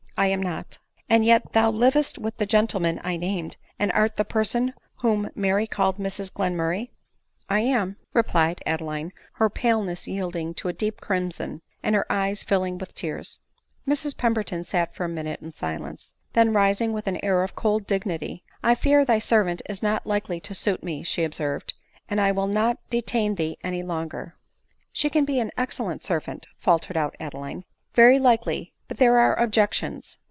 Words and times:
"I 0.21 0.27
am 0.27 0.43
not,"" 0.43 0.77
And 1.09 1.25
yet 1.25 1.53
thou 1.53 1.71
livest 1.71 2.19
with 2.19 2.37
the 2.37 2.45
gentleman 2.45 3.01
i 3.03 3.17
named, 3.17 3.57
and 3.79 3.91
art 3.93 4.17
die 4.17 4.23
person 4.23 4.75
whom 4.97 5.31
Mary 5.33 5.65
called 5.65 5.97
Mrs 5.97 6.31
Glen 6.31 6.55
murray 6.55 6.91
?""I 7.49 7.61
am," 7.61 7.95
replied 8.13 8.61
Adeline, 8.67 9.13
her 9.35 9.49
paleness 9.49 10.07
yielding 10.07 10.53
to 10.55 10.67
a 10.67 10.73
deep 10.73 11.01
crimson, 11.01 11.63
and 11.81 11.95
her 11.95 12.05
eyes 12.11 12.43
filling 12.43 12.77
with 12.77 12.93
tears. 12.93 13.39
Mrs 13.87 14.15
Pemberton 14.15 14.63
sat 14.63 14.93
for 14.93 15.05
a 15.05 15.09
minute 15.09 15.41
in 15.41 15.53
silence; 15.53 16.13
then 16.33 16.53
rising 16.53 16.93
with 16.93 17.07
an 17.07 17.17
air 17.23 17.41
of 17.41 17.55
cold 17.55 17.87
dignity," 17.87 18.43
I 18.61 18.75
fear 18.75 19.03
thy 19.03 19.17
servant 19.17 19.63
is 19.67 19.81
not 19.81 20.05
likely 20.05 20.39
to 20.41 20.53
suit 20.53 20.83
me," 20.83 21.01
she 21.01 21.23
observed," 21.23 21.73
and 22.09 22.21
I 22.21 22.31
will 22.31 22.47
not 22.47 22.77
de 22.91 23.01
tain 23.01 23.35
thee 23.35 23.57
any 23.63 23.81
longer." 23.81 24.35
144 24.91 24.91
ADELINE 24.91 24.91
MOWBRAY." 24.91 24.91
She 24.99 25.09
can 25.09 25.25
be 25.25 25.39
an 25.39 25.51
excellent 25.57 26.03
servant," 26.03 26.45
faltered 26.59 26.97
out 26.97 27.15
Ad 27.19 27.33
line. 27.33 27.63
#" 27.75 27.83
Very 27.95 28.19
likely— 28.19 28.73
but 28.91 28.97
there 28.97 29.17
are 29.17 29.33
objections." 29.39 30.17